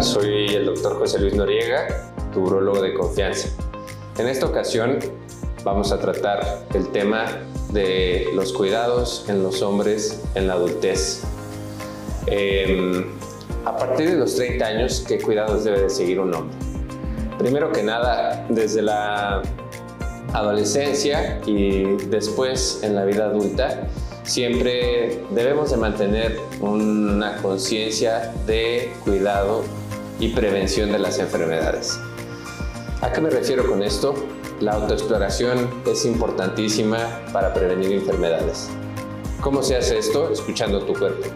Soy 0.00 0.54
el 0.54 0.66
doctor 0.66 0.98
José 0.98 1.18
Luis 1.18 1.34
Noriega, 1.34 2.12
tu 2.32 2.42
urologo 2.42 2.82
de 2.82 2.92
confianza. 2.92 3.48
En 4.18 4.28
esta 4.28 4.44
ocasión 4.44 4.98
vamos 5.64 5.90
a 5.90 5.98
tratar 5.98 6.66
el 6.74 6.88
tema 6.88 7.24
de 7.72 8.28
los 8.34 8.52
cuidados 8.52 9.24
en 9.28 9.42
los 9.42 9.62
hombres 9.62 10.22
en 10.34 10.48
la 10.48 10.54
adultez. 10.54 11.22
Em, 12.26 13.06
a 13.64 13.74
partir 13.76 14.10
de 14.10 14.16
los 14.16 14.36
30 14.36 14.66
años, 14.66 15.02
¿qué 15.08 15.18
cuidados 15.18 15.64
debe 15.64 15.80
de 15.80 15.90
seguir 15.90 16.20
un 16.20 16.34
hombre? 16.34 16.56
Primero 17.38 17.72
que 17.72 17.82
nada, 17.82 18.44
desde 18.50 18.82
la 18.82 19.40
adolescencia 20.34 21.40
y 21.46 21.84
después 22.08 22.80
en 22.82 22.94
la 22.94 23.06
vida 23.06 23.26
adulta, 23.26 23.88
siempre 24.24 25.22
debemos 25.30 25.70
de 25.70 25.78
mantener 25.78 26.38
una 26.60 27.36
conciencia 27.36 28.34
de 28.46 28.92
cuidado 29.04 29.64
y 30.18 30.28
prevención 30.28 30.92
de 30.92 30.98
las 30.98 31.18
enfermedades. 31.18 31.98
¿A 33.02 33.12
qué 33.12 33.20
me 33.20 33.30
refiero 33.30 33.66
con 33.66 33.82
esto? 33.82 34.14
La 34.60 34.72
autoexploración 34.72 35.82
es 35.86 36.04
importantísima 36.06 36.98
para 37.32 37.52
prevenir 37.52 37.92
enfermedades. 37.92 38.68
¿Cómo 39.40 39.62
se 39.62 39.76
hace 39.76 39.98
esto? 39.98 40.32
Escuchando 40.32 40.80
tu 40.82 40.94
cuerpo. 40.94 41.26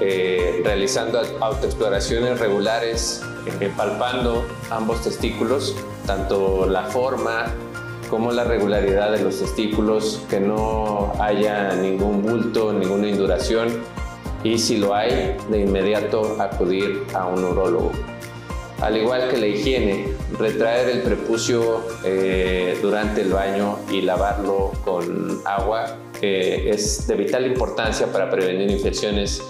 Eh, 0.00 0.60
realizando 0.64 1.20
autoexploraciones 1.40 2.38
regulares, 2.38 3.22
eh, 3.60 3.70
palpando 3.76 4.46
ambos 4.70 5.02
testículos, 5.02 5.74
tanto 6.06 6.66
la 6.66 6.84
forma 6.84 7.46
como 8.08 8.32
la 8.32 8.44
regularidad 8.44 9.12
de 9.12 9.22
los 9.22 9.40
testículos, 9.40 10.22
que 10.30 10.40
no 10.40 11.12
haya 11.18 11.74
ningún 11.74 12.22
bulto, 12.22 12.72
ninguna 12.72 13.08
induración 13.08 13.68
y 14.42 14.58
si 14.58 14.78
lo 14.78 14.94
hay, 14.94 15.36
de 15.50 15.60
inmediato 15.60 16.36
acudir 16.40 17.04
a 17.14 17.26
un 17.26 17.44
urólogo. 17.44 17.92
Al 18.80 18.96
igual 18.96 19.28
que 19.28 19.36
la 19.36 19.46
higiene, 19.46 20.06
retraer 20.38 20.88
el 20.88 21.02
prepucio 21.02 21.82
eh, 22.04 22.78
durante 22.80 23.20
el 23.20 23.30
baño 23.30 23.78
y 23.90 24.00
lavarlo 24.00 24.72
con 24.84 25.42
agua 25.44 25.96
eh, 26.22 26.70
es 26.72 27.06
de 27.06 27.14
vital 27.14 27.46
importancia 27.46 28.10
para 28.10 28.30
prevenir 28.30 28.70
infecciones 28.70 29.42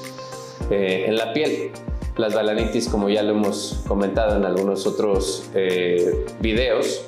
eh, 0.71 1.05
en 1.07 1.17
la 1.17 1.33
piel. 1.33 1.71
Las 2.17 2.35
balanitis, 2.35 2.89
como 2.89 3.09
ya 3.09 3.23
lo 3.23 3.31
hemos 3.31 3.83
comentado 3.87 4.37
en 4.37 4.45
algunos 4.45 4.87
otros 4.87 5.45
videos, 6.41 7.03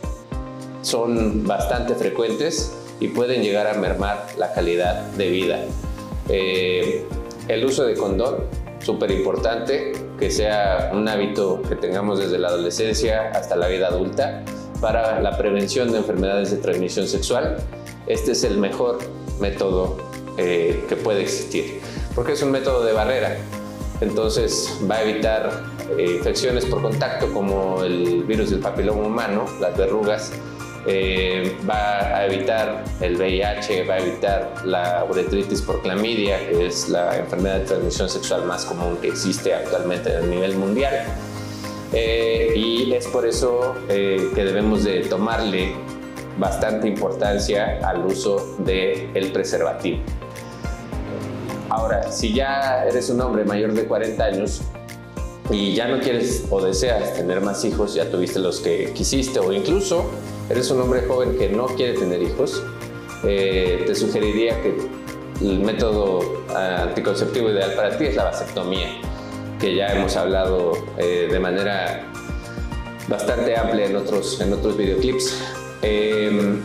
son 0.82 1.46
bastante 1.46 1.94
frecuentes 1.94 2.72
y 3.00 3.08
pueden 3.08 3.42
llegar 3.42 3.66
a 3.66 3.74
mermar 3.74 4.26
la 4.38 4.52
calidad 4.52 5.02
de 5.12 5.28
vida. 5.28 5.64
Eh, 6.28 7.04
el 7.52 7.66
uso 7.66 7.84
de 7.84 7.94
condón, 7.94 8.36
súper 8.80 9.10
importante, 9.10 9.92
que 10.18 10.30
sea 10.30 10.90
un 10.94 11.06
hábito 11.06 11.60
que 11.68 11.76
tengamos 11.76 12.18
desde 12.18 12.38
la 12.38 12.48
adolescencia 12.48 13.30
hasta 13.34 13.56
la 13.56 13.68
vida 13.68 13.88
adulta 13.88 14.42
para 14.80 15.20
la 15.20 15.36
prevención 15.36 15.92
de 15.92 15.98
enfermedades 15.98 16.50
de 16.50 16.56
transmisión 16.56 17.06
sexual. 17.06 17.58
Este 18.06 18.32
es 18.32 18.44
el 18.44 18.56
mejor 18.56 19.00
método 19.38 19.98
eh, 20.38 20.84
que 20.88 20.96
puede 20.96 21.20
existir, 21.20 21.80
porque 22.14 22.32
es 22.32 22.42
un 22.42 22.50
método 22.50 22.84
de 22.84 22.94
barrera. 22.94 23.36
Entonces 24.00 24.78
va 24.90 24.96
a 24.96 25.02
evitar 25.02 25.62
eh, 25.98 26.16
infecciones 26.16 26.64
por 26.64 26.80
contacto 26.80 27.32
como 27.34 27.84
el 27.84 28.24
virus 28.24 28.50
del 28.50 28.60
papiloma 28.60 29.02
humano, 29.02 29.44
las 29.60 29.76
verrugas, 29.76 30.32
eh, 30.86 31.56
va 31.68 32.16
a 32.16 32.26
evitar 32.26 32.84
el 33.00 33.16
VIH, 33.16 33.84
va 33.84 33.94
a 33.94 33.98
evitar 33.98 34.52
la 34.64 35.06
uretritis 35.08 35.62
por 35.62 35.80
clamidia, 35.82 36.38
que 36.48 36.66
es 36.66 36.88
la 36.88 37.16
enfermedad 37.18 37.60
de 37.60 37.66
transmisión 37.66 38.08
sexual 38.08 38.44
más 38.44 38.64
común 38.64 38.96
que 39.00 39.08
existe 39.08 39.54
actualmente 39.54 40.16
a 40.16 40.20
nivel 40.20 40.56
mundial. 40.56 41.04
Eh, 41.92 42.52
y 42.56 42.92
es 42.94 43.06
por 43.06 43.26
eso 43.26 43.76
eh, 43.88 44.30
que 44.34 44.44
debemos 44.44 44.82
de 44.82 45.00
tomarle 45.00 45.74
bastante 46.38 46.88
importancia 46.88 47.78
al 47.86 48.04
uso 48.06 48.56
del 48.58 49.30
preservativo. 49.32 49.98
Ahora, 51.68 52.10
si 52.10 52.34
ya 52.34 52.84
eres 52.84 53.08
un 53.08 53.20
hombre 53.20 53.44
mayor 53.44 53.72
de 53.72 53.84
40 53.84 54.24
años, 54.24 54.62
y 55.50 55.74
ya 55.74 55.86
no 55.86 56.00
quieres 56.00 56.44
o 56.50 56.60
deseas 56.60 57.14
tener 57.14 57.40
más 57.40 57.64
hijos, 57.64 57.94
ya 57.94 58.10
tuviste 58.10 58.38
los 58.38 58.60
que 58.60 58.92
quisiste 58.94 59.38
o 59.38 59.52
incluso 59.52 60.10
eres 60.50 60.70
un 60.70 60.80
hombre 60.80 61.02
joven 61.06 61.36
que 61.38 61.48
no 61.48 61.66
quiere 61.66 61.98
tener 61.98 62.22
hijos, 62.22 62.62
eh, 63.24 63.84
te 63.86 63.94
sugeriría 63.94 64.60
que 64.62 64.76
el 65.40 65.60
método 65.60 66.20
anticonceptivo 66.54 67.50
ideal 67.50 67.74
para 67.74 67.96
ti 67.96 68.06
es 68.06 68.16
la 68.16 68.24
vasectomía, 68.24 68.88
que 69.60 69.74
ya 69.74 69.88
hemos 69.88 70.16
hablado 70.16 70.72
eh, 70.98 71.28
de 71.30 71.38
manera 71.40 72.04
bastante 73.08 73.56
amplia 73.56 73.86
en 73.86 73.96
otros, 73.96 74.40
en 74.40 74.52
otros 74.52 74.76
videoclips. 74.76 75.38
Em, 75.82 76.62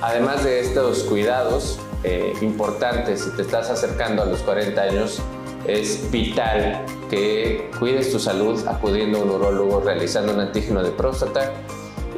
además 0.00 0.44
de 0.44 0.60
estos 0.60 1.02
cuidados 1.04 1.78
eh, 2.04 2.32
importantes, 2.40 3.22
si 3.22 3.30
te 3.30 3.42
estás 3.42 3.70
acercando 3.70 4.22
a 4.22 4.26
los 4.26 4.40
40 4.40 4.80
años, 4.80 5.20
es 5.66 6.10
vital 6.10 6.84
que 7.10 7.70
cuides 7.78 8.12
tu 8.12 8.18
salud 8.18 8.64
acudiendo 8.66 9.18
a 9.18 9.22
un 9.22 9.30
urólogo, 9.30 9.80
realizando 9.80 10.32
un 10.32 10.40
antígeno 10.40 10.82
de 10.82 10.90
próstata 10.90 11.52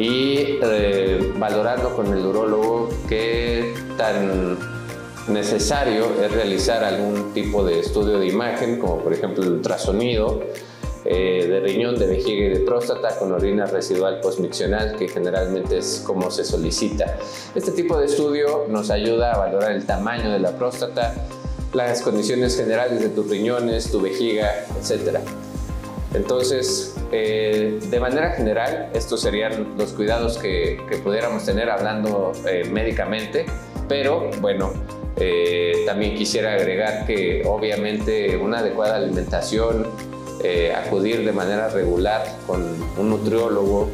y 0.01 0.59
eh, 0.63 1.35
valorando 1.37 1.95
con 1.95 2.07
el 2.07 2.25
urólogo 2.25 2.89
qué 3.07 3.75
tan 3.99 4.59
necesario 5.29 6.07
es 6.25 6.33
realizar 6.33 6.83
algún 6.83 7.35
tipo 7.35 7.63
de 7.63 7.81
estudio 7.81 8.19
de 8.19 8.27
imagen, 8.27 8.79
como 8.79 9.03
por 9.03 9.13
ejemplo 9.13 9.45
el 9.45 9.53
ultrasonido 9.53 10.41
eh, 11.05 11.47
de 11.47 11.61
riñón, 11.61 11.99
de 11.99 12.07
vejiga 12.07 12.47
y 12.47 12.49
de 12.49 12.61
próstata 12.61 13.19
con 13.19 13.31
orina 13.31 13.67
residual 13.67 14.21
postmiccional, 14.21 14.97
que 14.97 15.07
generalmente 15.07 15.77
es 15.77 16.03
como 16.07 16.31
se 16.31 16.47
solicita. 16.47 17.19
Este 17.55 17.71
tipo 17.73 17.99
de 17.99 18.07
estudio 18.07 18.65
nos 18.71 18.91
ayuda 18.91 19.33
a 19.33 19.39
valorar 19.39 19.73
el 19.73 19.85
tamaño 19.85 20.31
de 20.31 20.39
la 20.39 20.57
próstata, 20.57 21.15
las 21.75 22.01
condiciones 22.01 22.57
generales 22.57 23.01
de 23.03 23.11
tus 23.11 23.29
riñones, 23.29 23.91
tu 23.91 24.01
vejiga, 24.01 24.65
etc. 24.81 25.19
Entonces, 26.15 26.95
eh, 27.13 27.81
de 27.83 28.01
manera 28.01 28.31
general, 28.31 28.91
estos 28.95 29.21
serían 29.21 29.75
los 29.77 29.93
cuidados 29.93 30.39
que, 30.39 30.81
pudiéramos 31.03 31.45
tener 31.45 31.69
hablando 31.69 32.33
eh, 32.49 32.69
médicamente, 32.71 33.47
pero 33.89 34.31
bueno, 34.41 34.73
eh, 35.17 35.83
también 35.87 36.15
quisiera 36.15 36.55
agregar 36.55 37.07
que 37.07 37.43
obviamente 37.45 38.37
una 38.37 38.59
adecuada 38.59 38.97
alimentación, 38.97 39.87
acudir 40.75 41.23
de 41.27 41.33
manera 41.33 41.69
regular 41.69 42.25
con 42.47 42.65
un 42.97 43.11
nutriólogo, 43.11 43.91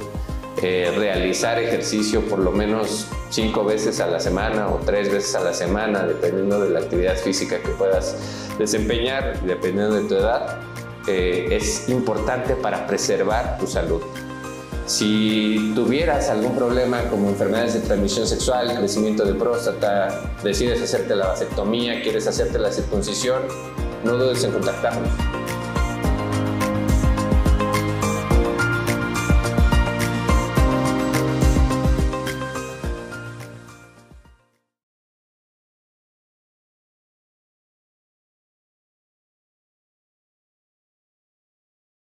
realizar 0.63 1.59
ejercicio 1.59 2.21
por 2.21 2.39
lo 2.39 2.53
menos 2.53 3.09
cinco 3.31 3.65
veces 3.65 3.99
a 3.99 4.07
la 4.07 4.21
semana 4.21 4.69
o 4.69 4.77
tres 4.77 5.11
veces 5.11 5.35
a 5.35 5.41
la 5.41 5.53
semana, 5.53 6.07
dependiendo 6.07 6.61
de 6.61 6.71
la 6.71 6.79
actividad 6.79 7.17
física 7.17 7.59
que 7.59 7.71
puedas 7.71 8.17
desempeñar, 8.61 9.41
dependiendo 9.43 9.97
de 9.97 10.09
tu 10.09 10.15
edad, 10.15 10.61
eh, 11.07 11.49
es 11.51 11.89
importante 11.89 12.55
para 12.55 12.87
preservar 12.87 13.59
tu 13.59 13.67
salud. 13.67 14.03
Si 14.87 15.73
tuvieras 15.75 16.29
algún 16.29 16.55
problema 16.55 17.03
como 17.11 17.29
enfermedades 17.29 17.75
de 17.75 17.81
transmisión 17.81 18.27
sexual, 18.27 18.73
crecimiento 18.77 19.25
de 19.25 19.35
próstata, 19.35 20.33
decides 20.45 20.81
hacerte 20.81 21.17
la 21.17 21.27
vasectomía, 21.27 22.03
quieres 22.03 22.27
hacerte 22.29 22.59
la 22.59 22.71
circuncisión, 22.71 23.43
no 24.05 24.15
dudes 24.15 24.45
en 24.45 24.53
contactarnos. 24.53 25.09